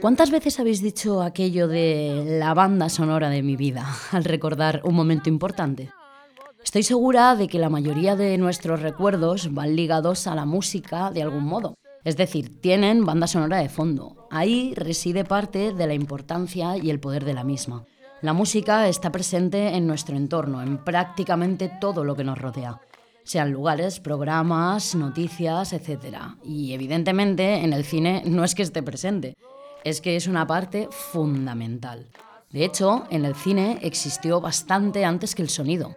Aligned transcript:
¿Cuántas 0.00 0.32
veces 0.32 0.58
habéis 0.58 0.82
dicho 0.82 1.22
aquello 1.22 1.68
de 1.68 2.38
la 2.40 2.52
banda 2.52 2.88
sonora 2.88 3.30
de 3.30 3.42
mi 3.42 3.54
vida 3.54 3.86
al 4.10 4.24
recordar 4.24 4.80
un 4.82 4.96
momento 4.96 5.28
importante? 5.28 5.92
Estoy 6.64 6.82
segura 6.82 7.36
de 7.36 7.46
que 7.46 7.60
la 7.60 7.68
mayoría 7.68 8.16
de 8.16 8.36
nuestros 8.38 8.82
recuerdos 8.82 9.54
van 9.54 9.76
ligados 9.76 10.26
a 10.26 10.34
la 10.34 10.46
música 10.46 11.12
de 11.12 11.22
algún 11.22 11.44
modo. 11.44 11.76
Es 12.02 12.16
decir, 12.16 12.60
tienen 12.60 13.04
banda 13.04 13.28
sonora 13.28 13.58
de 13.58 13.68
fondo. 13.68 14.26
Ahí 14.32 14.74
reside 14.74 15.24
parte 15.24 15.72
de 15.72 15.86
la 15.86 15.94
importancia 15.94 16.76
y 16.76 16.90
el 16.90 16.98
poder 16.98 17.24
de 17.24 17.34
la 17.34 17.44
misma. 17.44 17.84
La 18.20 18.32
música 18.32 18.88
está 18.88 19.12
presente 19.12 19.76
en 19.76 19.86
nuestro 19.86 20.16
entorno, 20.16 20.60
en 20.60 20.78
prácticamente 20.78 21.70
todo 21.80 22.02
lo 22.02 22.16
que 22.16 22.24
nos 22.24 22.38
rodea, 22.38 22.80
sean 23.24 23.52
lugares, 23.52 24.00
programas, 24.00 24.94
noticias, 24.94 25.72
etc. 25.72 26.16
Y 26.44 26.72
evidentemente 26.72 27.56
en 27.56 27.72
el 27.72 27.84
cine 27.84 28.22
no 28.26 28.44
es 28.44 28.54
que 28.54 28.62
esté 28.62 28.82
presente, 28.82 29.34
es 29.84 30.00
que 30.00 30.16
es 30.16 30.26
una 30.26 30.46
parte 30.46 30.88
fundamental. 30.90 32.08
De 32.50 32.64
hecho, 32.64 33.04
en 33.10 33.24
el 33.24 33.34
cine 33.34 33.78
existió 33.82 34.40
bastante 34.40 35.04
antes 35.04 35.34
que 35.34 35.42
el 35.42 35.48
sonido. 35.48 35.96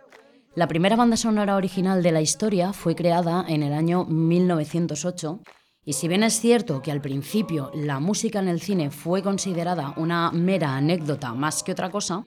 La 0.56 0.68
primera 0.68 0.96
banda 0.96 1.18
sonora 1.18 1.58
original 1.58 2.02
de 2.02 2.14
la 2.14 2.22
historia 2.22 2.72
fue 2.72 2.96
creada 2.96 3.44
en 3.48 3.62
el 3.62 3.74
año 3.74 4.06
1908 4.06 5.42
y 5.88 5.94
si 5.94 6.08
bien 6.08 6.24
es 6.24 6.40
cierto 6.40 6.82
que 6.82 6.92
al 6.92 7.02
principio 7.02 7.72
la 7.76 8.00
música 8.00 8.40
en 8.40 8.48
el 8.48 8.60
cine 8.60 8.90
fue 8.90 9.22
considerada 9.22 9.94
una 9.98 10.32
mera 10.32 10.76
anécdota 10.76 11.34
más 11.34 11.62
que 11.62 11.74
otra 11.74 11.92
cosa, 11.92 12.26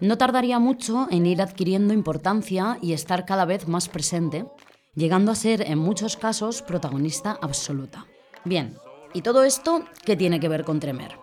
no 0.00 0.18
tardaría 0.18 0.58
mucho 0.58 1.06
en 1.10 1.26
ir 1.26 1.40
adquiriendo 1.40 1.94
importancia 1.94 2.78
y 2.82 2.92
estar 2.92 3.24
cada 3.24 3.44
vez 3.44 3.68
más 3.68 3.88
presente, 3.88 4.46
llegando 4.94 5.32
a 5.32 5.36
ser 5.36 5.62
en 5.62 5.78
muchos 5.78 6.16
casos 6.16 6.62
protagonista 6.62 7.38
absoluta. 7.40 8.06
Bien, 8.44 8.76
¿y 9.12 9.22
todo 9.22 9.44
esto 9.44 9.84
qué 10.04 10.16
tiene 10.16 10.40
que 10.40 10.48
ver 10.48 10.64
con 10.64 10.80
Tremer? 10.80 11.16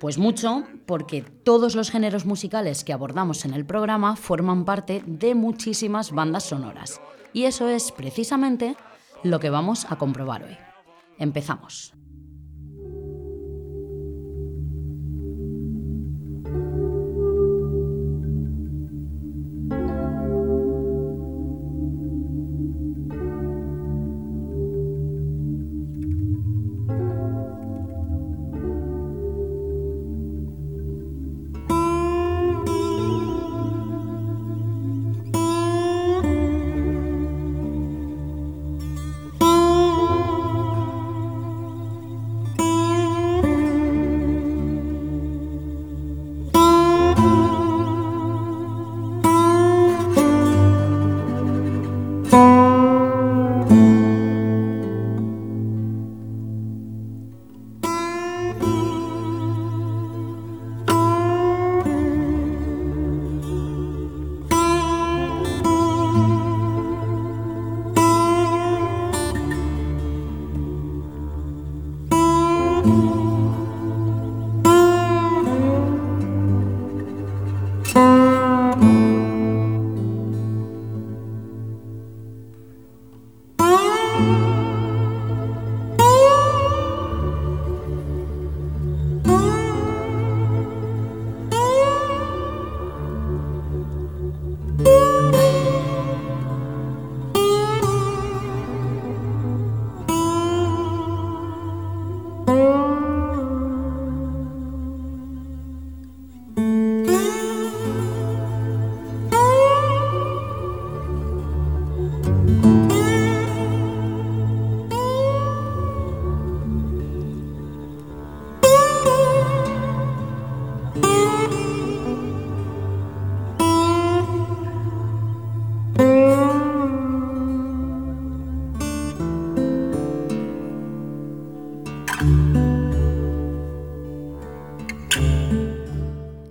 Pues 0.00 0.16
mucho, 0.16 0.64
porque 0.86 1.22
todos 1.22 1.74
los 1.74 1.90
géneros 1.90 2.24
musicales 2.24 2.84
que 2.84 2.92
abordamos 2.92 3.44
en 3.44 3.52
el 3.52 3.66
programa 3.66 4.14
forman 4.14 4.64
parte 4.64 5.02
de 5.06 5.34
muchísimas 5.34 6.12
bandas 6.12 6.44
sonoras. 6.44 7.00
Y 7.32 7.44
eso 7.44 7.68
es 7.68 7.90
precisamente 7.90 8.76
lo 9.24 9.40
que 9.40 9.50
vamos 9.50 9.86
a 9.90 9.96
comprobar 9.96 10.44
hoy. 10.44 10.56
Empezamos. 11.18 11.94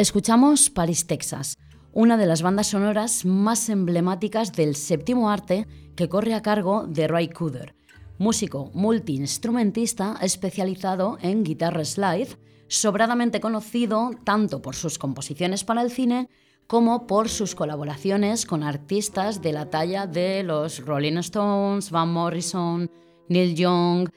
Escuchamos 0.08 0.70
Paris, 0.70 1.06
Texas, 1.06 1.58
una 1.92 2.16
de 2.16 2.26
las 2.26 2.42
bandas 2.42 2.68
sonoras 2.68 3.26
más 3.26 3.68
emblemáticas 3.68 4.54
del 4.54 4.78
séptimo 4.78 5.30
arte 5.30 5.68
que 5.98 6.08
corre 6.08 6.34
a 6.34 6.42
cargo 6.42 6.88
de 6.88 7.10
Roy 7.10 7.28
Cooder, 7.28 7.76
músico 8.18 8.72
multiinstrumentista 8.74 10.18
especializado 10.22 11.18
en 11.22 11.44
guitarra 11.44 11.84
slide, 11.84 12.38
sobradamente 12.70 13.42
conocido 13.42 14.12
tanto 14.24 14.62
por 14.62 14.76
sus 14.76 14.98
composiciones 14.98 15.66
para 15.66 15.82
el 15.82 15.92
cine 15.92 16.30
como 16.68 17.06
por 17.06 17.28
sus 17.28 17.54
colaboraciones 17.54 18.46
con 18.46 18.64
artistas 18.64 19.42
de 19.42 19.52
la 19.52 19.70
talla 19.70 20.08
de 20.08 20.42
los 20.42 20.86
Rolling 20.86 21.18
Stones, 21.18 21.92
Van 21.92 22.14
Morrison, 22.14 22.90
Neil 23.28 23.56
Young, 23.56 24.08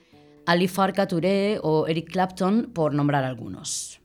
Ali 0.46 0.68
Farka 0.68 1.08
Touré 1.08 1.58
o 1.60 1.88
Eric 1.88 2.12
Clapton, 2.12 2.70
por 2.72 2.94
nombrar 2.94 3.24
algunos. 3.24 3.99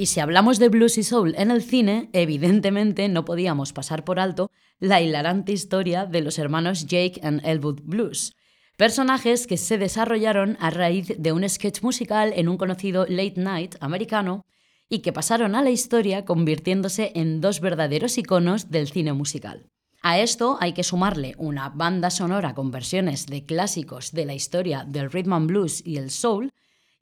Y 0.00 0.06
si 0.06 0.20
hablamos 0.20 0.58
de 0.58 0.70
blues 0.70 0.96
y 0.96 1.02
soul 1.02 1.34
en 1.36 1.50
el 1.50 1.62
cine, 1.62 2.08
evidentemente 2.14 3.06
no 3.10 3.26
podíamos 3.26 3.74
pasar 3.74 4.02
por 4.02 4.18
alto 4.18 4.50
la 4.78 5.02
hilarante 5.02 5.52
historia 5.52 6.06
de 6.06 6.22
los 6.22 6.38
hermanos 6.38 6.86
Jake 6.86 7.20
and 7.22 7.44
Elwood 7.44 7.82
Blues, 7.82 8.34
personajes 8.78 9.46
que 9.46 9.58
se 9.58 9.76
desarrollaron 9.76 10.56
a 10.58 10.70
raíz 10.70 11.12
de 11.18 11.32
un 11.32 11.46
sketch 11.46 11.82
musical 11.82 12.32
en 12.34 12.48
un 12.48 12.56
conocido 12.56 13.04
late 13.10 13.34
night 13.36 13.74
americano 13.80 14.46
y 14.90 14.98
que 14.98 15.12
pasaron 15.12 15.54
a 15.54 15.62
la 15.62 15.70
historia 15.70 16.26
convirtiéndose 16.26 17.12
en 17.14 17.40
dos 17.40 17.60
verdaderos 17.60 18.18
iconos 18.18 18.70
del 18.70 18.88
cine 18.88 19.14
musical. 19.14 19.64
A 20.02 20.18
esto 20.18 20.58
hay 20.60 20.72
que 20.72 20.82
sumarle 20.82 21.34
una 21.38 21.68
banda 21.68 22.10
sonora 22.10 22.54
con 22.54 22.70
versiones 22.70 23.26
de 23.26 23.44
clásicos 23.44 24.12
de 24.12 24.26
la 24.26 24.34
historia 24.34 24.84
del 24.86 25.10
rhythm 25.10 25.32
and 25.32 25.46
blues 25.46 25.86
y 25.86 25.96
el 25.96 26.10
soul, 26.10 26.52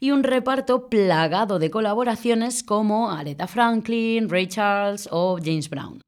y 0.00 0.11
un 0.12 0.23
reparto 0.23 0.88
plagado 0.88 1.58
de 1.58 1.70
colaboraciones 1.70 2.62
como 2.62 3.11
Aretha 3.11 3.46
Franklin, 3.46 4.29
Ray 4.29 4.46
Charles 4.46 5.08
o 5.11 5.38
James 5.43 5.69
Brown. 5.69 6.02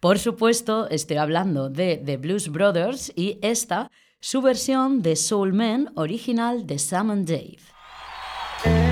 Por 0.00 0.18
supuesto, 0.18 0.88
estoy 0.88 1.18
hablando 1.18 1.70
de 1.70 1.96
The 1.96 2.16
Blues 2.16 2.48
Brothers 2.48 3.12
y 3.16 3.38
esta, 3.42 3.90
su 4.20 4.42
versión 4.42 5.02
de 5.02 5.16
Soul 5.16 5.52
Man 5.52 5.92
original 5.94 6.66
de 6.66 6.78
Sam 6.78 7.10
and 7.10 7.28
Dave. 7.28 8.89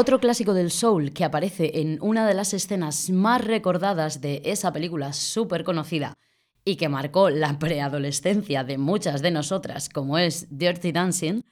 Otro 0.00 0.18
clásico 0.18 0.54
del 0.54 0.70
soul 0.70 1.12
que 1.12 1.24
aparece 1.24 1.78
en 1.82 1.98
una 2.00 2.26
de 2.26 2.32
las 2.32 2.54
escenas 2.54 3.10
más 3.10 3.44
recordadas 3.44 4.22
de 4.22 4.40
esa 4.46 4.72
película 4.72 5.12
súper 5.12 5.62
conocida 5.62 6.16
y 6.64 6.76
que 6.76 6.88
marcó 6.88 7.28
la 7.28 7.58
preadolescencia 7.58 8.64
de 8.64 8.78
muchas 8.78 9.20
de 9.20 9.30
nosotras, 9.30 9.90
como 9.90 10.16
es 10.16 10.46
Dirty 10.48 10.92
Dancing, 10.92 11.42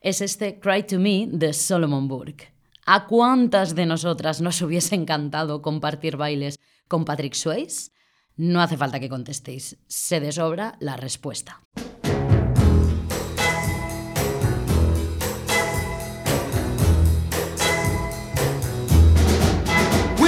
es 0.00 0.22
este 0.22 0.58
Cry 0.58 0.84
to 0.84 0.98
Me 0.98 1.28
de 1.30 1.52
Solomon 1.52 2.08
Burke. 2.08 2.54
¿A 2.86 3.06
cuántas 3.06 3.74
de 3.74 3.84
nosotras 3.84 4.40
nos 4.40 4.62
hubiese 4.62 4.94
encantado 4.94 5.60
compartir 5.60 6.16
bailes 6.16 6.58
con 6.88 7.04
Patrick 7.04 7.34
Swayze? 7.34 7.90
No 8.34 8.62
hace 8.62 8.78
falta 8.78 8.98
que 8.98 9.10
contestéis, 9.10 9.76
se 9.88 10.20
desobra 10.20 10.78
la 10.80 10.96
respuesta. 10.96 11.60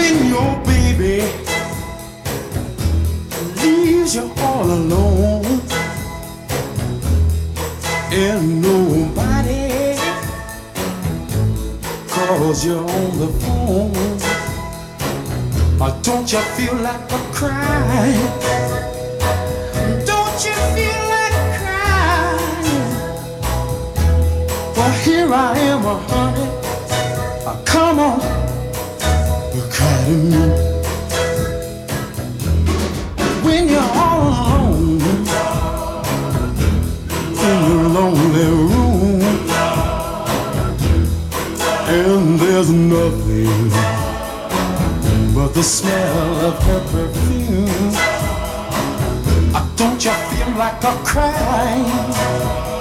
When 0.03 0.19
your 0.35 0.53
baby 0.67 1.19
leaves 3.63 4.15
you 4.17 4.27
all 4.39 4.69
alone 4.79 5.61
and 8.11 8.43
nobody 8.61 9.97
calls 12.09 12.65
you 12.65 12.79
on 12.79 13.11
the 13.23 13.31
phone. 13.43 14.19
Or 15.83 15.93
don't 16.03 16.29
you 16.33 16.43
feel 16.57 16.77
like 16.89 17.13
a 17.19 17.21
crying? 17.39 18.29
Don't 20.11 20.39
you 20.47 20.57
feel 20.75 21.01
like 21.15 21.39
crying? 21.61 22.91
Well, 24.77 24.95
here 25.05 25.33
I 25.33 25.59
am, 25.73 25.85
a 25.85 25.97
honey. 26.11 26.49
Come 27.65 27.99
on. 28.01 28.52
When 33.43 33.67
you're 33.67 33.81
all 33.81 34.29
alone 34.29 35.01
in 37.49 37.59
your 37.71 37.89
lonely 37.89 38.45
room, 38.45 39.23
and 41.89 42.39
there's 42.39 42.71
nothing 42.71 43.71
but 45.35 45.55
the 45.55 45.63
smell 45.63 46.47
of 46.47 46.63
her 46.65 46.81
perfume. 46.93 47.93
Don't 49.77 50.05
you 50.05 50.13
feel 50.13 50.51
like 50.59 50.85
a 50.85 50.95
crying? 51.07 52.72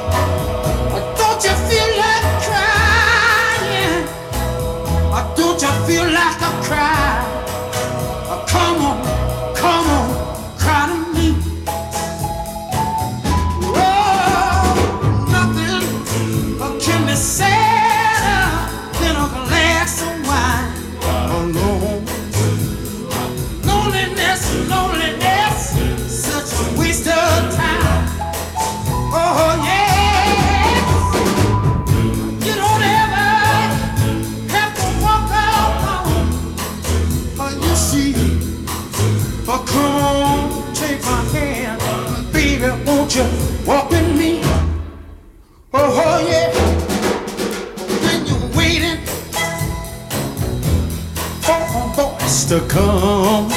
To 52.51 52.59
come 52.67 53.49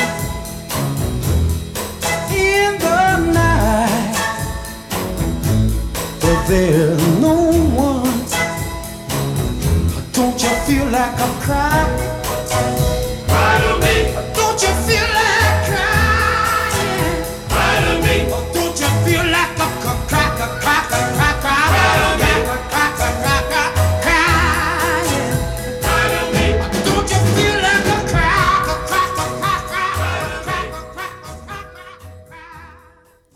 in 2.31 2.79
the 2.79 3.17
night, 3.33 4.17
but 6.21 6.47
there's 6.47 7.03
no 7.19 7.35
one. 7.75 8.21
Don't 10.13 10.41
you 10.41 10.51
feel 10.65 10.87
like 10.91 11.19
a 11.19 11.31
cry? 11.45 11.74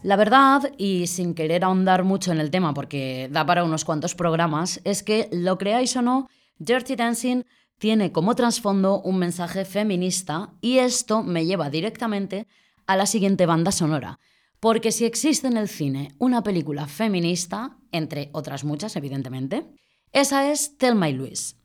La 0.09 0.17
verdad, 0.17 0.73
y 0.79 1.07
sin 1.07 1.35
querer 1.35 1.65
ahondar 1.65 2.03
mucho 2.03 2.33
en 2.33 2.41
el 2.41 2.51
tema 2.51 2.73
porque 2.73 3.29
da 3.31 3.45
para 3.45 3.63
unos 3.63 3.85
cuantos 3.85 4.15
programas, 4.15 4.81
es 4.85 5.03
que, 5.03 5.29
lo 5.33 5.59
creáis 5.59 5.95
o 5.97 6.01
no, 6.01 6.31
Dirty 6.57 6.97
Dancing 6.97 7.43
tiene 7.79 8.11
como 8.11 8.35
trasfondo 8.35 9.03
un 9.03 9.19
mensaje 9.19 9.67
feminista 9.67 10.55
y 10.63 10.79
esto 10.79 11.23
me 11.23 11.45
lleva 11.45 11.69
directamente 11.69 12.47
a 12.87 12.97
la 12.97 13.05
siguiente 13.05 13.45
banda 13.45 13.71
sonora. 13.71 14.19
Porque 14.61 14.93
si 14.93 15.05
existe 15.05 15.47
en 15.47 15.59
el 15.59 15.69
cine 15.69 16.15
una 16.17 16.43
película 16.43 16.87
feminista, 16.87 17.77
entre 17.93 18.31
otras 18.33 18.65
muchas 18.65 18.97
evidentemente, 18.97 19.67
esa 20.13 20.51
es 20.51 20.79
Tell 20.79 20.95
My 20.95 21.13
Louise. 21.13 21.57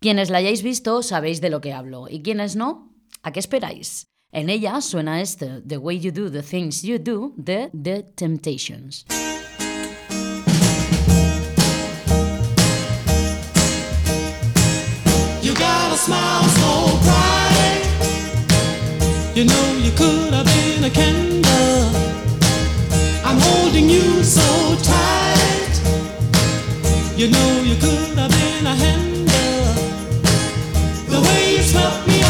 Quienes 0.00 0.28
la 0.28 0.36
hayáis 0.36 0.62
visto 0.62 1.02
sabéis 1.02 1.40
de 1.40 1.48
lo 1.48 1.62
que 1.62 1.72
hablo 1.72 2.08
y 2.10 2.20
quienes 2.20 2.56
no, 2.56 2.92
¿a 3.22 3.32
qué 3.32 3.40
esperáis? 3.40 4.09
En 4.32 4.48
ella 4.48 4.80
suena 4.80 5.20
este 5.20 5.60
The 5.66 5.76
Way 5.76 5.98
You 5.98 6.12
Do 6.12 6.30
the 6.30 6.42
Things 6.42 6.84
You 6.84 6.98
Do 7.00 7.34
de 7.36 7.68
The 7.72 8.04
Temptations. 8.14 9.04
You 15.42 15.52
got 15.54 15.92
a 15.92 15.96
smile 15.96 16.44
so 16.44 16.98
bright. 17.02 17.84
You 19.34 19.46
know 19.46 19.76
you 19.82 19.90
could 19.96 20.32
have 20.32 20.46
been 20.46 20.84
a 20.84 20.90
candle. 20.90 21.90
I'm 23.24 23.40
holding 23.40 23.90
you 23.90 24.22
so 24.22 24.76
tight. 24.84 25.80
You 27.16 27.30
know 27.30 27.62
you 27.64 27.74
could 27.80 28.16
have 28.16 28.30
been 28.30 28.64
a 28.64 28.76
handle. 28.76 29.74
The 31.08 31.20
way 31.20 31.56
you 31.56 31.62
swept 31.64 32.06
me. 32.06 32.20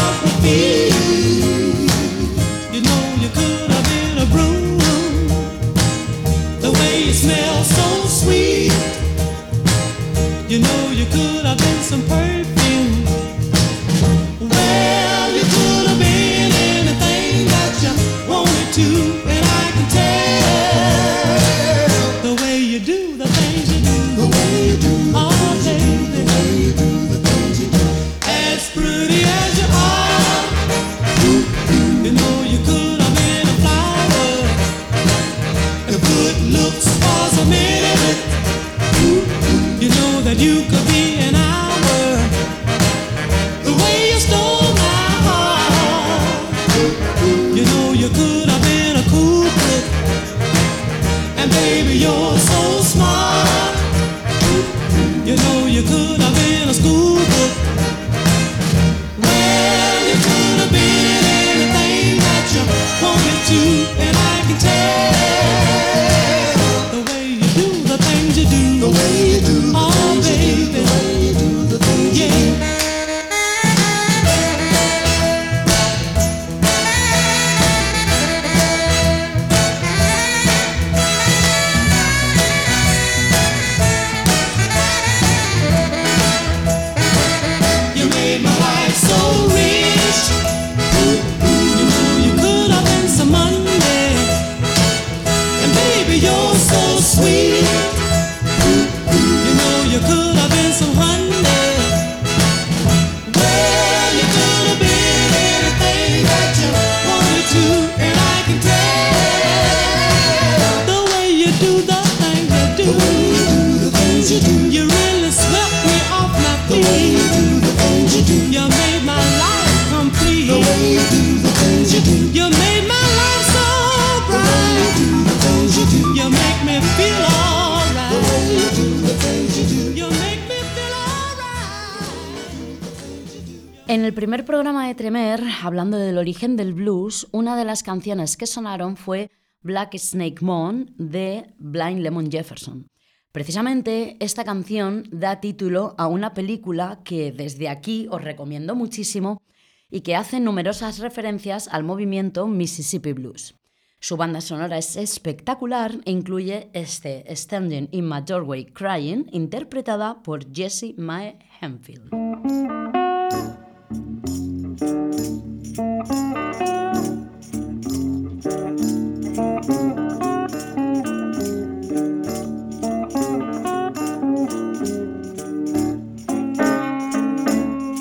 Primer 134.31 134.45
programa 134.45 134.87
de 134.87 134.95
Tremer, 134.95 135.43
hablando 135.61 135.97
del 135.97 136.17
origen 136.17 136.55
del 136.55 136.73
blues, 136.73 137.27
una 137.33 137.57
de 137.57 137.65
las 137.65 137.83
canciones 137.83 138.37
que 138.37 138.47
sonaron 138.47 138.95
fue 138.95 139.29
Black 139.61 139.97
Snake 139.97 140.37
Moon 140.39 140.95
de 140.97 141.53
Blind 141.57 141.99
Lemon 141.99 142.31
Jefferson. 142.31 142.87
Precisamente 143.33 144.15
esta 144.21 144.45
canción 144.45 145.03
da 145.11 145.41
título 145.41 145.95
a 145.97 146.07
una 146.07 146.33
película 146.33 147.01
que 147.03 147.33
desde 147.33 147.67
aquí 147.67 148.07
os 148.09 148.23
recomiendo 148.23 148.73
muchísimo 148.73 149.41
y 149.89 149.99
que 149.99 150.15
hace 150.15 150.39
numerosas 150.39 150.99
referencias 150.99 151.67
al 151.67 151.83
movimiento 151.83 152.47
Mississippi 152.47 153.11
Blues. 153.11 153.55
Su 153.99 154.15
banda 154.15 154.39
sonora 154.39 154.77
es 154.77 154.95
espectacular 154.95 155.91
e 156.05 156.11
incluye 156.11 156.69
este 156.71 157.25
Standing 157.35 157.89
in 157.91 158.07
My 158.07 158.21
Doorway 158.25 158.63
Crying, 158.63 159.25
interpretada 159.33 160.23
por 160.23 160.49
Jessie 160.55 160.95
Mae 160.97 161.37
Hemphill. 161.59 162.03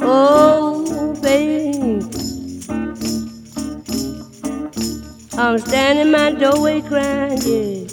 Oh. 0.02 0.80
I'm 5.42 5.58
standing 5.58 6.06
in 6.06 6.12
my 6.12 6.30
doorway 6.32 6.80
crying, 6.82 7.40
yeah. 7.42 7.86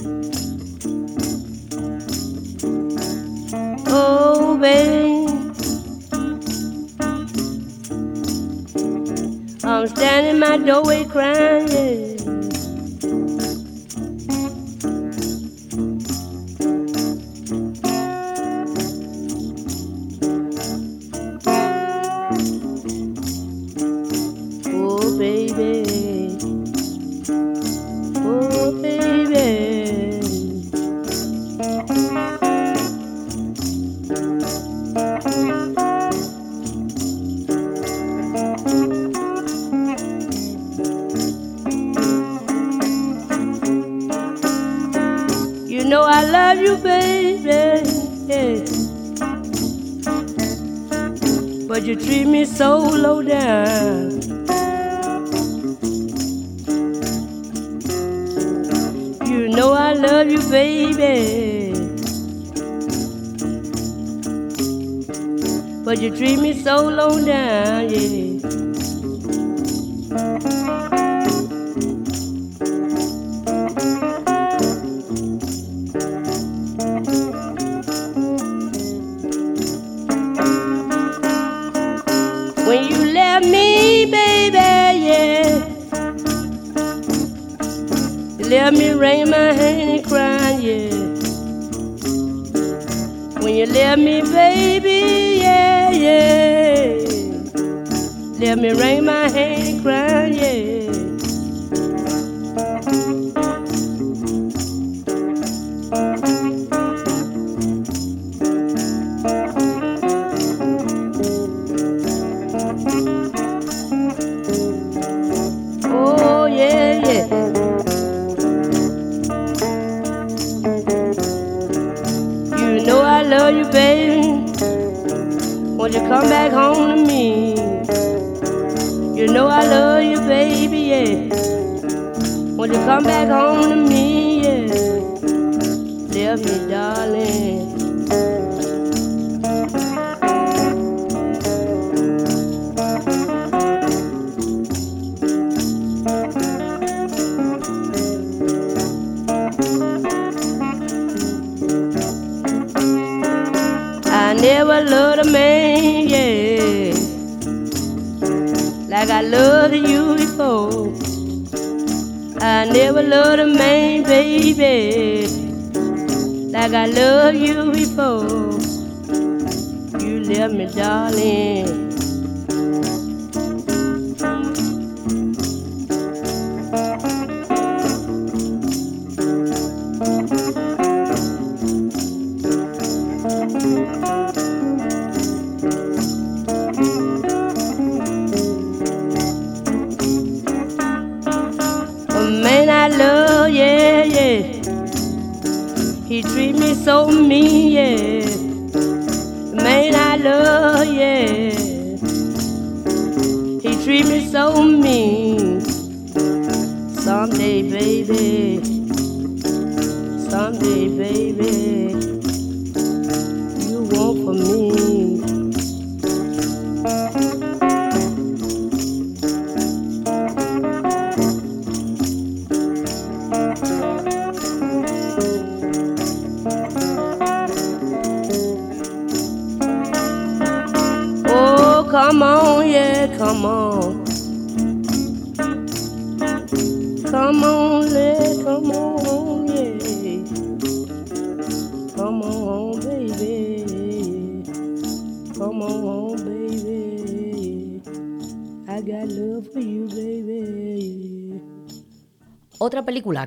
Oh, 3.88 4.58
baby. 4.62 5.27
I'm 9.68 9.86
standing 9.90 10.36
in 10.36 10.40
my 10.40 10.58
doorway 10.58 11.04
crying, 11.04 12.37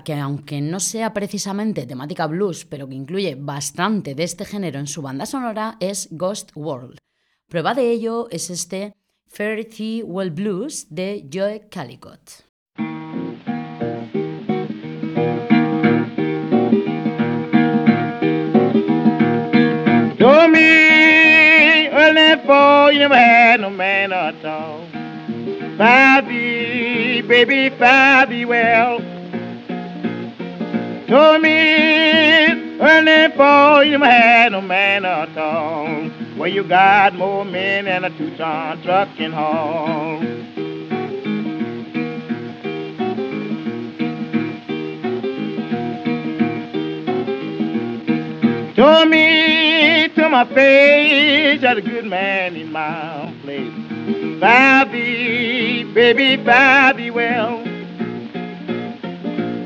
Que, 0.04 0.14
aunque 0.14 0.60
no 0.60 0.78
sea 0.78 1.14
precisamente 1.14 1.86
temática 1.86 2.26
blues, 2.26 2.66
pero 2.66 2.86
que 2.86 2.94
incluye 2.94 3.34
bastante 3.34 4.14
de 4.14 4.24
este 4.24 4.44
género 4.44 4.78
en 4.78 4.86
su 4.86 5.00
banda 5.00 5.24
sonora, 5.24 5.76
es 5.80 6.08
Ghost 6.10 6.50
World. 6.54 6.98
Prueba 7.48 7.72
de 7.74 7.90
ello 7.90 8.28
es 8.30 8.50
este 8.50 8.94
Fairy 9.26 10.02
Well 10.02 10.30
Blues 10.30 10.86
de 10.90 11.26
Joe 11.32 11.68
Calicott. 11.70 12.44
Told 31.10 31.42
me 31.42 32.78
early 32.78 33.34
for 33.34 33.82
you 33.82 33.98
never 33.98 34.04
had 34.04 34.52
no 34.52 34.60
man 34.60 35.04
at 35.04 35.36
all. 35.36 36.08
Well, 36.38 36.48
you 36.48 36.62
got 36.62 37.16
more 37.16 37.44
men 37.44 37.86
than 37.86 38.04
a 38.04 38.16
two-ton 38.16 38.80
truck 38.84 39.08
can 39.16 39.32
haul. 39.32 40.20
Told 48.76 49.08
me 49.08 50.08
to 50.14 50.28
my 50.28 50.44
face 50.54 51.60
that 51.62 51.76
a 51.76 51.82
good 51.82 52.04
man 52.04 52.54
in 52.54 52.70
my 52.70 53.34
place. 53.42 54.38
Bobby, 54.38 55.82
baby, 55.92 56.36
thee 56.36 57.10
well. 57.10 57.69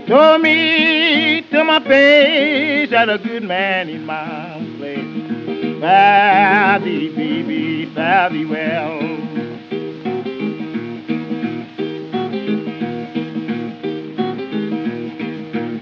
Told 0.07 0.43
me 0.43 1.41
to 1.51 1.65
my 1.65 1.81
face 1.81 2.91
that 2.91 3.09
a 3.09 3.17
good 3.17 3.43
man 3.43 3.89
in 3.89 4.05
my 4.05 4.63
place. 4.77 5.81
Fare 5.81 6.79
thee, 6.81 7.09
baby, 7.09 7.87
fare 7.87 8.29
thee 8.29 8.45
well. 8.45 8.99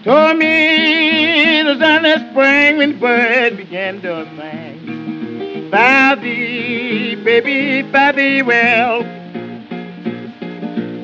Told 0.04 0.38
me 0.38 1.62
the 1.64 1.76
sun 1.80 2.06
is 2.06 2.30
spring 2.30 2.76
when 2.76 3.00
birds 3.00 3.56
begin 3.56 4.02
to 4.02 4.24
sing. 4.36 5.68
Fare 5.72 6.14
thee, 6.14 7.16
baby, 7.16 7.90
fare 7.90 8.12
thee 8.12 8.42
well. 8.42 9.02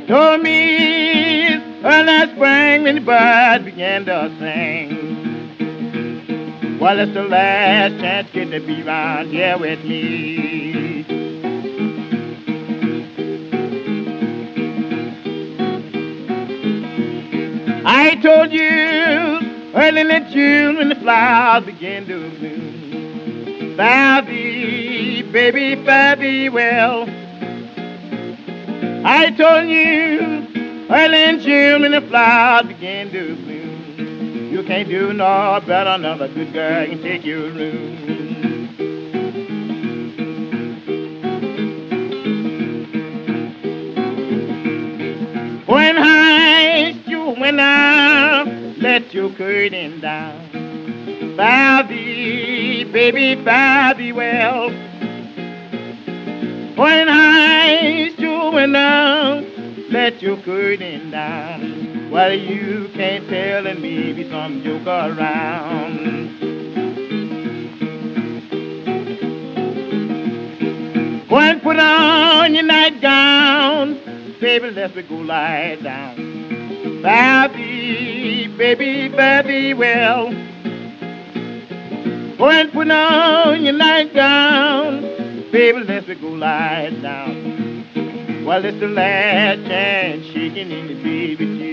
Told 0.07 0.40
me 0.40 1.57
early 1.84 2.32
spring 2.34 2.82
when 2.82 2.96
the 2.96 3.00
birds 3.00 3.64
began 3.64 4.04
to 4.06 4.30
sing. 4.38 5.18
Well, 6.78 6.98
it's 6.98 7.12
the 7.12 7.22
last 7.24 8.00
chance 8.00 8.28
get 8.32 8.50
to 8.50 8.60
be 8.60 8.82
round 8.82 9.30
here 9.30 9.58
with 9.58 9.84
me. 9.84 11.04
I 17.84 18.16
told 18.16 18.52
you 18.52 18.62
early 19.74 20.00
in 20.00 20.30
June 20.32 20.76
when 20.76 20.88
the 20.88 20.94
flowers 20.96 21.64
begin 21.64 22.06
to 22.06 22.30
bloom. 22.38 23.76
Fare 23.76 24.22
thee, 24.22 25.22
baby, 25.22 25.76
fare 25.84 26.16
thee 26.16 26.48
well. 26.48 27.08
I 29.04 29.30
told 29.30 29.68
you 29.68 30.57
early 30.90 31.24
in 31.24 31.40
June 31.40 31.83
when 31.83 31.92
the 31.92 32.01
flowers 32.03 32.66
begin 32.66 33.11
to 33.12 33.37
bloom. 33.37 34.53
You 34.53 34.62
can't 34.62 34.88
do 34.88 35.12
no 35.12 35.61
better, 35.66 35.90
another 35.90 36.29
good 36.29 36.53
girl 36.53 36.87
can 36.87 37.03
take 37.03 37.24
your 37.24 37.51
room. 37.51 38.09
When 45.66 45.96
high 45.96 46.88
you 47.07 47.37
went 47.38 47.61
out, 47.61 48.46
let 48.79 49.12
your 49.12 49.31
curtain 49.31 50.01
down. 50.01 51.37
Bow 51.37 51.83
thee, 51.83 52.85
baby, 52.85 53.35
bow 53.44 53.92
well. 54.12 54.70
When 56.77 57.09
high 57.09 58.11
you 58.18 58.51
went 58.53 58.74
out, 58.74 59.38
let 59.90 60.20
your 60.20 60.37
curtain 60.42 61.11
down. 61.11 62.11
Well, 62.11 62.33
you 62.33 62.90
can't 62.94 63.29
tell 63.29 63.66
and 63.66 63.81
maybe 63.81 64.29
some 64.29 64.62
joke 64.62 64.87
around. 64.87 66.38
Go 71.29 71.38
and 71.38 71.62
put 71.62 71.79
on 71.79 72.55
your 72.55 72.64
nightgown, 72.64 73.94
baby, 74.40 74.70
let 74.70 74.94
me 74.96 75.03
go 75.03 75.16
lie 75.16 75.77
down. 75.83 77.03
Bow 77.03 77.48
thee, 77.48 78.48
baby, 78.57 79.74
well. 79.74 80.31
Go 82.37 82.48
and 82.48 82.72
put 82.72 82.90
on 82.90 83.62
your 83.62 83.74
nightgown, 83.74 85.03
baby, 85.53 85.81
let 85.85 86.09
me 86.09 86.14
go 86.14 86.29
lie 86.29 86.90
down. 87.03 87.38
Well, 88.48 88.64
it's 88.64 88.80
the 88.80 88.88
last 88.88 89.58
chance 89.66 90.24
she 90.24 90.48
can 90.48 90.72
even 90.72 91.02
be 91.02 91.37
with 91.37 91.61
you. 91.61 91.67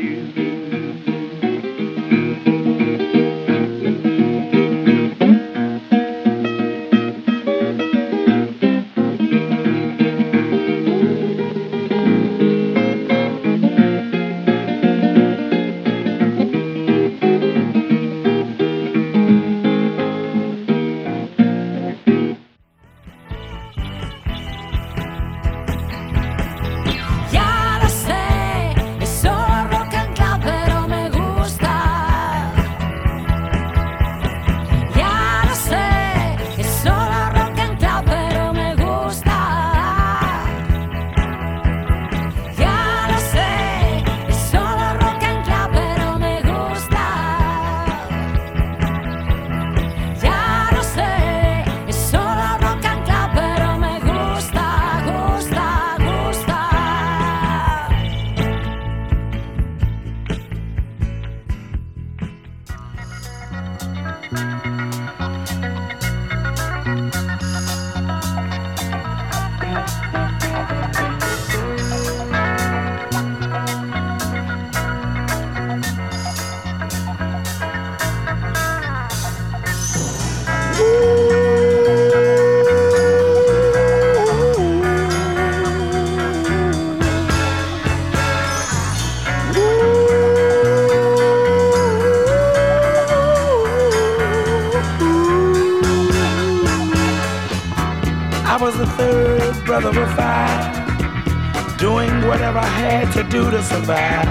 Do 103.35 103.51
to 103.51 103.61
survive. 103.63 104.29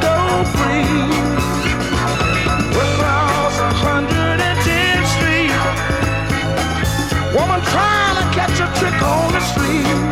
go 0.01 0.45
free. 0.57 0.95
Across 2.83 3.59
110th 3.83 5.07
Street, 5.15 5.53
woman 7.35 7.61
trying 7.73 8.17
to 8.17 8.25
catch 8.37 8.61
a 8.61 8.69
trick 8.79 9.03
on 9.03 9.33
the 9.33 9.41
street. 9.41 10.08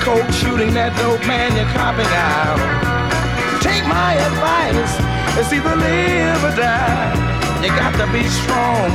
Coke, 0.00 0.32
shooting 0.32 0.72
that 0.72 0.96
dope, 0.96 1.20
man, 1.28 1.52
you're 1.52 1.68
copping 1.76 2.08
out. 2.08 2.56
Take 3.60 3.84
my 3.84 4.16
advice, 4.16 4.96
it's 5.36 5.52
either 5.52 5.76
live 5.76 6.40
or 6.40 6.56
die. 6.56 7.12
You 7.60 7.68
got 7.76 7.92
to 8.00 8.08
be 8.08 8.24
strong 8.24 8.88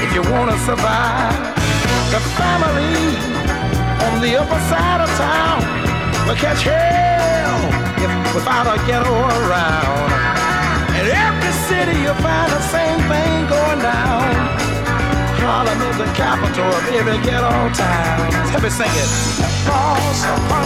if 0.00 0.08
you 0.16 0.24
want 0.32 0.48
to 0.48 0.58
survive. 0.64 1.36
The 2.08 2.20
family 2.32 3.12
on 4.08 4.24
the 4.24 4.40
upper 4.40 4.60
side 4.72 5.04
of 5.04 5.10
town 5.20 5.60
will 6.24 6.40
catch 6.40 6.64
hell 6.64 7.60
if 8.00 8.08
without 8.32 8.72
a 8.72 8.80
ghetto 8.88 9.12
around. 9.12 10.08
And 10.96 11.06
every 11.12 11.52
city, 11.68 12.00
you'll 12.00 12.16
find 12.24 12.48
the 12.56 12.64
same 12.72 13.00
thing 13.04 13.48
going 13.52 13.80
down. 13.84 14.45
Harlem 15.46 15.80
is 15.82 15.96
the 15.96 16.10
capital 16.18 16.66
of 16.66 16.84
every 16.90 17.18
ghetto 17.22 17.70
town. 17.72 18.52
Let 18.52 18.62
me 18.64 18.68
sing 18.68 18.90
it. 18.90 19.10
110th 19.70 20.65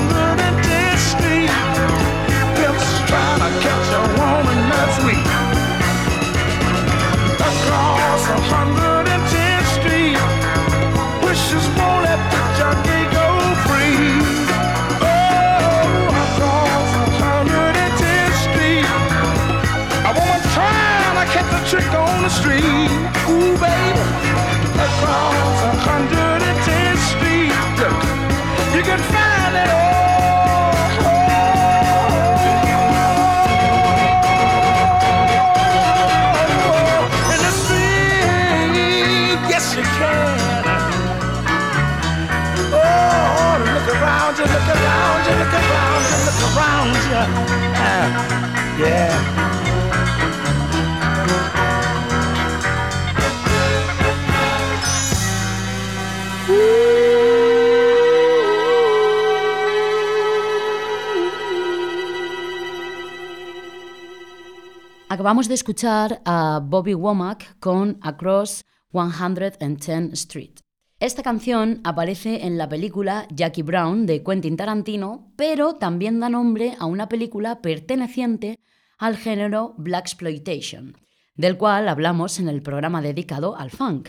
Acabamos 65.31 65.47
de 65.47 65.55
escuchar 65.55 66.23
a 66.25 66.61
Bobby 66.61 66.93
Womack 66.93 67.61
con 67.61 67.99
Across 68.03 68.65
110th 68.93 70.13
Street. 70.15 70.59
Esta 70.99 71.23
canción 71.23 71.81
aparece 71.85 72.47
en 72.47 72.59
la 72.59 72.69
película 72.69 73.29
Jackie 73.31 73.63
Brown 73.63 74.07
de 74.07 74.25
Quentin 74.25 74.57
Tarantino, 74.57 75.33
pero 75.37 75.77
también 75.77 76.19
da 76.19 76.29
nombre 76.29 76.75
a 76.81 76.87
una 76.87 77.09
película 77.09 77.63
perteneciente 77.63 78.59
al 78.99 79.17
género 79.17 79.77
Black 79.79 80.07
Exploitation, 80.07 80.97
del 81.37 81.57
cual 81.57 81.89
hablamos 81.89 82.41
en 82.41 82.49
el 82.49 82.61
programa 82.61 83.01
dedicado 83.01 83.57
al 83.57 83.71
funk. 83.71 84.09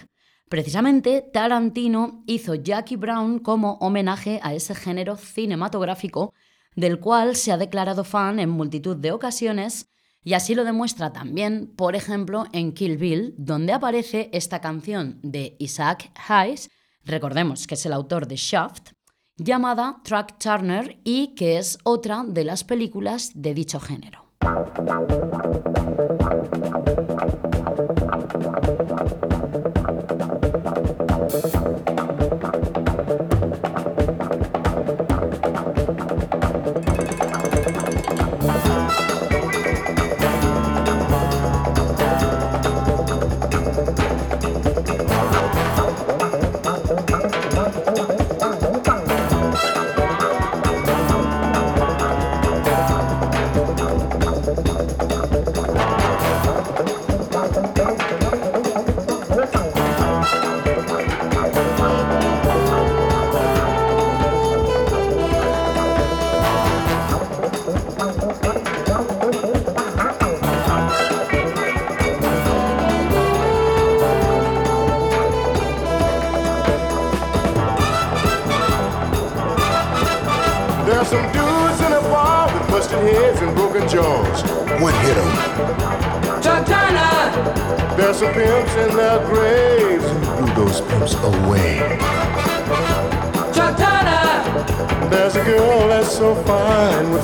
Precisamente 0.49 1.21
Tarantino 1.31 2.23
hizo 2.25 2.55
Jackie 2.55 2.95
Brown 2.95 3.38
como 3.38 3.73
homenaje 3.73 4.39
a 4.41 4.55
ese 4.55 4.73
género 4.73 5.17
cinematográfico 5.17 6.34
del 6.75 6.99
cual 6.99 7.36
se 7.36 7.51
ha 7.51 7.57
declarado 7.57 8.03
fan 8.05 8.39
en 8.39 8.49
multitud 8.49 8.97
de 8.97 9.12
ocasiones 9.12 9.91
y 10.23 10.34
así 10.34 10.53
lo 10.53 10.63
demuestra 10.63 11.12
también, 11.12 11.73
por 11.75 11.95
ejemplo, 11.95 12.45
en 12.51 12.73
Kill 12.73 12.97
Bill, 12.97 13.34
donde 13.38 13.73
aparece 13.73 14.29
esta 14.34 14.62
canción 14.62 15.19
de 15.23 15.55
Isaac 15.60 16.12
Hayes, 16.27 16.69
recordemos 17.03 17.65
que 17.65 17.75
es 17.75 17.86
el 17.86 17.93
autor 17.93 18.27
de 18.27 18.36
Shaft, 18.36 18.91
llamada 19.38 20.01
Track 20.03 20.38
Turner 20.38 20.99
y 21.03 21.34
que 21.36 21.57
es 21.57 21.79
otra 21.84 22.23
de 22.27 22.43
las 22.43 22.63
películas 22.63 23.31
de 23.34 23.53
dicho 23.53 23.79
género. 23.79 24.25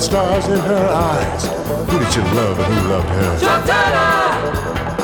Stars 0.02 0.48
in 0.48 0.60
her 0.60 0.88
eyes. 0.88 1.46
Who 1.90 2.00
did 2.00 2.16
you 2.16 2.22
love 2.36 2.60
and 2.60 2.74
who 2.74 2.88
loved 2.90 3.10
her? 3.10 4.97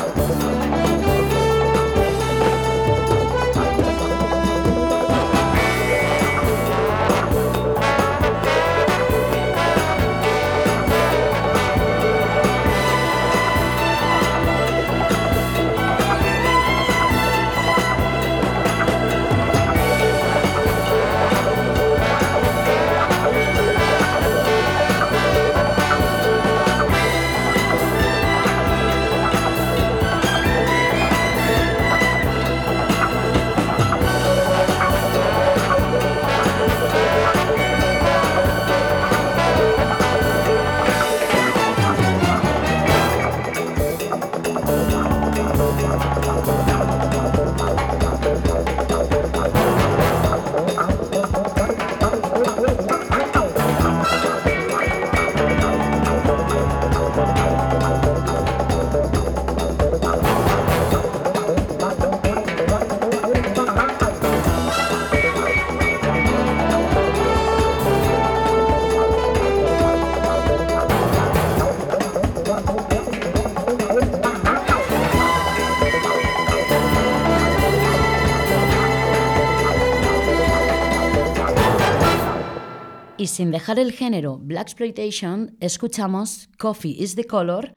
Y 83.24 83.26
sin 83.26 83.50
dejar 83.50 83.78
el 83.78 83.92
género 83.92 84.36
Black 84.36 84.64
Exploitation, 84.64 85.56
escuchamos 85.58 86.50
Coffee 86.58 87.02
is 87.02 87.14
the 87.14 87.24
Color 87.24 87.72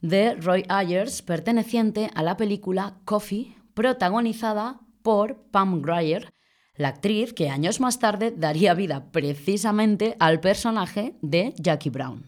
de 0.00 0.34
Roy 0.34 0.64
Ayers, 0.68 1.22
perteneciente 1.22 2.10
a 2.16 2.24
la 2.24 2.36
película 2.36 2.98
Coffee, 3.04 3.54
protagonizada 3.74 4.80
por 5.02 5.36
Pam 5.52 5.82
Grier, 5.82 6.32
la 6.74 6.88
actriz 6.88 7.32
que 7.32 7.48
años 7.48 7.78
más 7.78 8.00
tarde 8.00 8.32
daría 8.36 8.74
vida 8.74 9.12
precisamente 9.12 10.16
al 10.18 10.40
personaje 10.40 11.14
de 11.22 11.54
Jackie 11.58 11.90
Brown. 11.90 12.27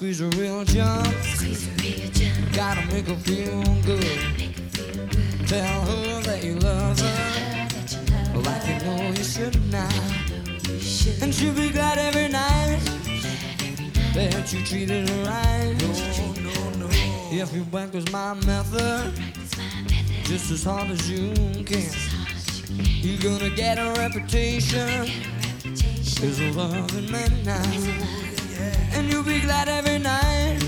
Oh, 0.00 0.02
squeeze 0.02 0.20
her 0.20 0.28
real 0.40 0.64
jump. 0.64 1.14
Gotta 2.54 2.86
make 2.86 3.06
her 3.06 3.16
feel 3.16 3.62
good. 3.84 4.46
Tell 5.46 5.80
her 5.82 6.22
that 6.22 6.40
you 6.42 6.54
love 6.54 6.98
her. 6.98 8.38
Like 8.38 8.66
you 8.66 8.86
know 8.86 9.08
you 9.10 9.22
should 9.22 9.60
now. 9.70 9.90
And 11.20 11.34
she'll 11.34 11.52
be 11.52 11.68
glad 11.68 11.98
every 11.98 12.28
night 12.28 12.80
that 14.14 14.50
you 14.54 14.64
treated 14.64 15.06
her 15.06 15.24
right. 15.24 15.76
No, 15.78 16.78
no, 16.78 16.86
no. 16.86 16.88
If 17.30 17.54
you 17.54 17.64
back 17.64 17.92
was 17.92 18.10
my 18.10 18.32
method, 18.46 19.12
just 20.24 20.50
as 20.50 20.64
hard 20.64 20.90
as 20.90 21.10
you 21.10 21.34
can, 21.64 21.92
you're 23.02 23.20
gonna 23.20 23.54
get 23.54 23.76
a 23.76 23.92
reputation 24.00 25.10
as 26.22 26.40
a 26.40 26.50
loving 26.52 27.12
man 27.12 27.44
now. 27.44 28.29
And 28.92 29.10
you'll 29.10 29.22
be 29.22 29.40
glad 29.40 29.68
every 29.68 29.98
night 29.98 30.60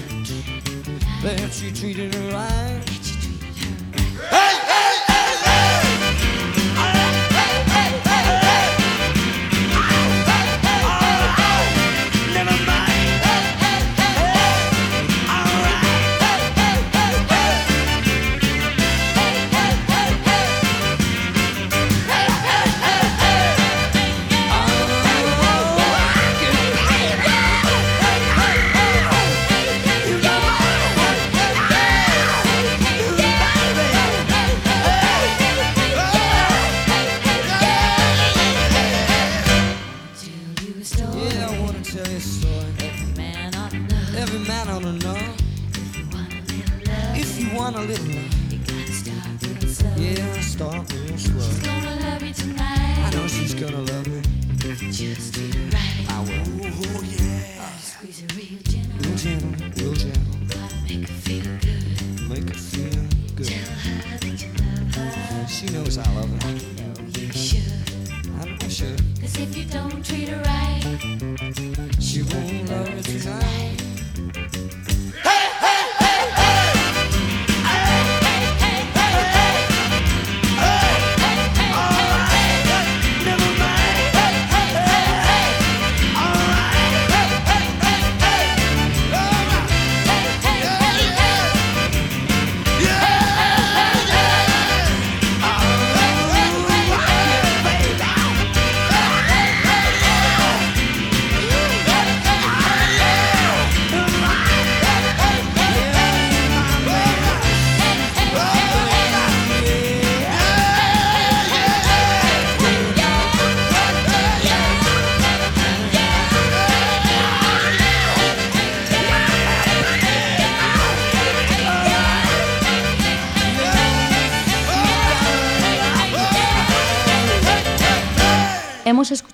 that 1.22 1.62
you 1.62 1.70
treated 1.72 2.14
her 2.14 2.32
right. 2.32 3.01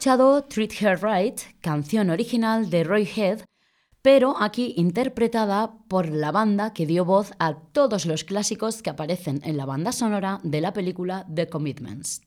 Treat 0.09 0.73
Her 0.81 0.99
Right, 1.03 1.39
canción 1.61 2.09
original 2.09 2.71
de 2.71 2.83
Roy 2.83 3.07
Head, 3.15 3.43
pero 4.01 4.41
aquí 4.41 4.73
interpretada 4.79 5.75
por 5.87 6.09
la 6.09 6.33
banda 6.33 6.73
que 6.73 6.87
dio 6.87 7.05
voz 7.05 7.33
a 7.39 7.59
todos 7.73 8.07
los 8.07 8.25
clásicos 8.25 8.81
que 8.81 8.89
aparecen 8.89 9.43
en 9.45 9.59
la 9.59 9.67
banda 9.67 9.93
sonora 9.93 10.41
de 10.43 10.63
la 10.63 10.73
película 10.73 11.27
The 11.35 11.51
Commitments. 11.51 12.23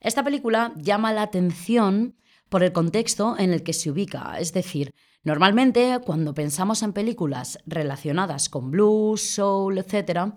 Esta 0.00 0.24
película 0.24 0.72
llama 0.76 1.12
la 1.12 1.22
atención 1.22 2.16
por 2.48 2.64
el 2.64 2.72
contexto 2.72 3.36
en 3.38 3.52
el 3.52 3.62
que 3.62 3.72
se 3.72 3.92
ubica, 3.92 4.40
es 4.40 4.52
decir, 4.52 4.92
normalmente 5.22 6.00
cuando 6.04 6.34
pensamos 6.34 6.82
en 6.82 6.92
películas 6.92 7.60
relacionadas 7.66 8.48
con 8.48 8.72
blues, 8.72 9.22
soul, 9.22 9.78
etc., 9.78 10.32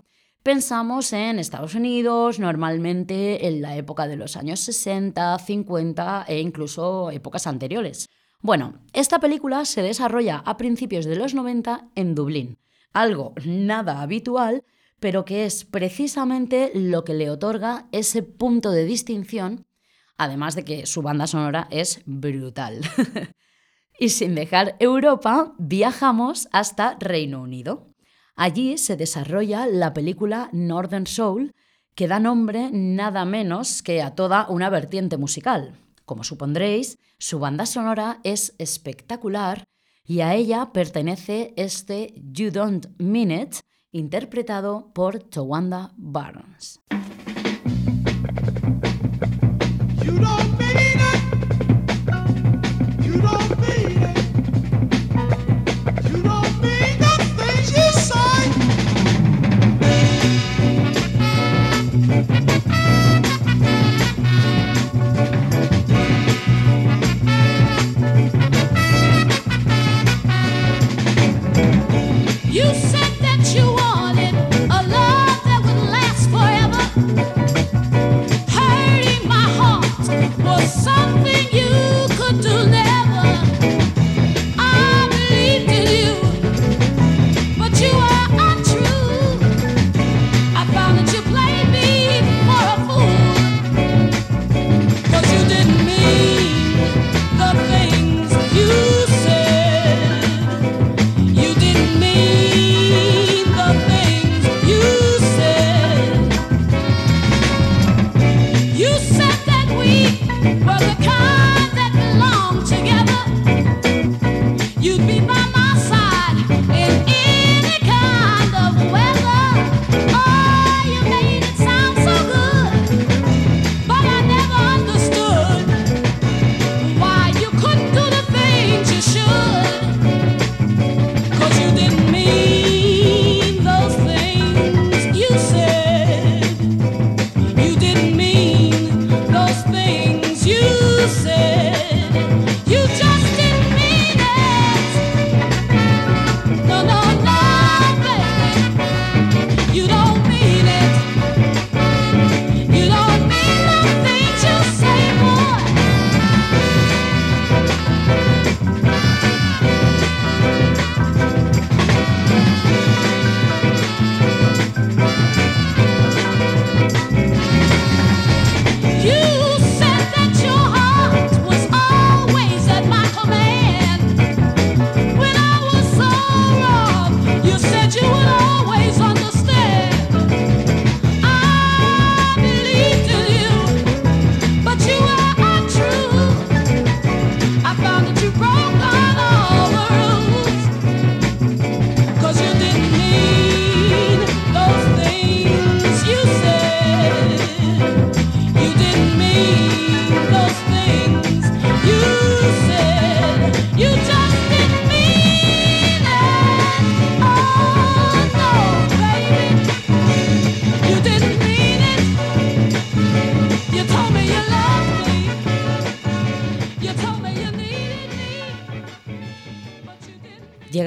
pensamos 0.46 1.12
en 1.12 1.40
Estados 1.40 1.74
Unidos, 1.74 2.38
normalmente 2.38 3.48
en 3.48 3.60
la 3.60 3.74
época 3.74 4.06
de 4.06 4.14
los 4.14 4.36
años 4.36 4.60
60, 4.60 5.36
50 5.40 6.24
e 6.28 6.38
incluso 6.38 7.10
épocas 7.10 7.48
anteriores. 7.48 8.08
Bueno, 8.42 8.78
esta 8.92 9.18
película 9.18 9.64
se 9.64 9.82
desarrolla 9.82 10.44
a 10.46 10.56
principios 10.56 11.04
de 11.04 11.16
los 11.16 11.34
90 11.34 11.88
en 11.96 12.14
Dublín, 12.14 12.58
algo 12.92 13.34
nada 13.44 14.02
habitual, 14.02 14.62
pero 15.00 15.24
que 15.24 15.46
es 15.46 15.64
precisamente 15.64 16.70
lo 16.74 17.02
que 17.02 17.14
le 17.14 17.28
otorga 17.28 17.88
ese 17.90 18.22
punto 18.22 18.70
de 18.70 18.84
distinción, 18.84 19.66
además 20.16 20.54
de 20.54 20.64
que 20.64 20.86
su 20.86 21.02
banda 21.02 21.26
sonora 21.26 21.66
es 21.72 22.02
brutal. 22.06 22.82
y 23.98 24.10
sin 24.10 24.36
dejar 24.36 24.76
Europa, 24.78 25.54
viajamos 25.58 26.48
hasta 26.52 26.96
Reino 27.00 27.42
Unido. 27.42 27.95
Allí 28.36 28.76
se 28.76 28.96
desarrolla 28.96 29.66
la 29.66 29.94
película 29.94 30.50
Northern 30.52 31.06
Soul, 31.06 31.54
que 31.94 32.06
da 32.06 32.20
nombre 32.20 32.68
nada 32.70 33.24
menos 33.24 33.82
que 33.82 34.02
a 34.02 34.14
toda 34.14 34.46
una 34.50 34.68
vertiente 34.68 35.16
musical. 35.16 35.78
Como 36.04 36.22
supondréis, 36.22 36.98
su 37.18 37.38
banda 37.38 37.64
sonora 37.64 38.20
es 38.24 38.54
espectacular 38.58 39.64
y 40.04 40.20
a 40.20 40.34
ella 40.34 40.70
pertenece 40.72 41.54
este 41.56 42.12
You 42.30 42.50
Don't 42.50 42.88
Mean 42.98 43.30
It, 43.30 43.54
interpretado 43.90 44.92
por 44.92 45.18
Towanda 45.18 45.92
Barnes. 45.96 46.80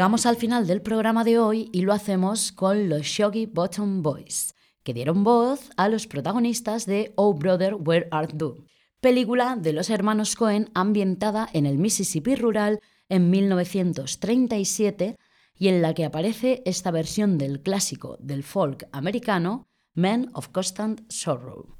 Llegamos 0.10 0.26
al 0.26 0.38
final 0.38 0.66
del 0.66 0.82
programa 0.82 1.24
de 1.24 1.38
hoy 1.38 1.70
y 1.72 1.82
lo 1.82 1.94
hacemos 1.94 2.52
con 2.52 2.90
los 2.90 3.04
Shogi 3.04 3.46
Bottom 3.46 4.02
Boys, 4.02 4.56
que 4.82 4.96
dieron 4.96 5.24
voz 5.24 5.70
a 5.78 5.88
los 5.88 6.08
protagonistas 6.08 6.88
de 6.88 7.14
Oh 7.16 7.36
Brother, 7.36 7.76
Where 7.76 8.08
Art 8.10 8.34
Thou, 8.36 8.66
película 9.02 9.56
de 9.56 9.72
los 9.72 9.92
hermanos 9.92 10.36
Cohen 10.36 10.72
ambientada 10.74 11.48
en 11.54 11.68
el 11.68 11.78
Mississippi 11.78 12.34
rural 12.34 12.80
en 13.08 13.30
1937 13.30 15.16
y 15.56 15.68
en 15.68 15.84
la 15.84 15.94
que 15.94 16.06
aparece 16.06 16.64
esta 16.66 16.90
versión 16.90 17.38
del 17.38 17.62
clásico 17.62 18.18
del 18.20 18.42
folk 18.42 18.88
americano, 18.92 19.68
Men 19.94 20.32
of 20.34 20.48
constant 20.48 21.02
sorrow. 21.12 21.78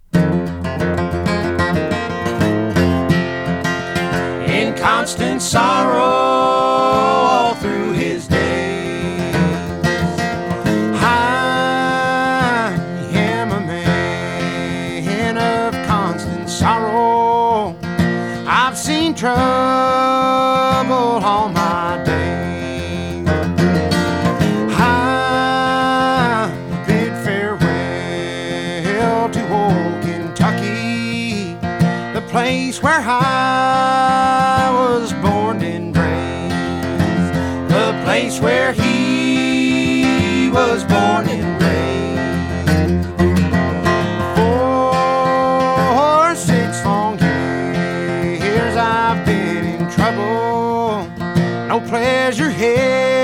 pleasure 51.90 52.52
head. 52.52 53.19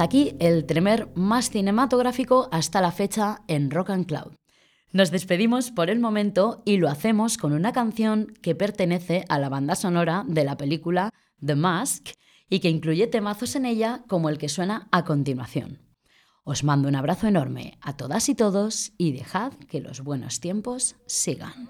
hasta 0.00 0.16
aquí 0.16 0.34
el 0.38 0.64
tremer 0.64 1.10
más 1.14 1.50
cinematográfico 1.50 2.48
hasta 2.52 2.80
la 2.80 2.90
fecha 2.90 3.42
en 3.48 3.70
Rock 3.70 3.90
and 3.90 4.06
Cloud. 4.06 4.32
Nos 4.92 5.10
despedimos 5.10 5.70
por 5.70 5.90
el 5.90 6.00
momento 6.00 6.62
y 6.64 6.78
lo 6.78 6.88
hacemos 6.88 7.36
con 7.36 7.52
una 7.52 7.74
canción 7.74 8.32
que 8.40 8.54
pertenece 8.54 9.26
a 9.28 9.38
la 9.38 9.50
banda 9.50 9.74
sonora 9.74 10.24
de 10.26 10.44
la 10.44 10.56
película 10.56 11.10
The 11.44 11.54
Mask 11.54 12.12
y 12.48 12.60
que 12.60 12.70
incluye 12.70 13.08
temazos 13.08 13.56
en 13.56 13.66
ella 13.66 14.02
como 14.08 14.30
el 14.30 14.38
que 14.38 14.48
suena 14.48 14.88
a 14.90 15.04
continuación. 15.04 15.80
Os 16.44 16.64
mando 16.64 16.88
un 16.88 16.96
abrazo 16.96 17.26
enorme 17.26 17.76
a 17.82 17.98
todas 17.98 18.30
y 18.30 18.34
todos 18.34 18.92
y 18.96 19.12
dejad 19.12 19.52
que 19.52 19.80
los 19.80 20.00
buenos 20.00 20.40
tiempos 20.40 20.96
sigan. 21.04 21.68